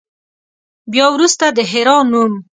[0.91, 2.33] بیا وروسته د حرا نوم.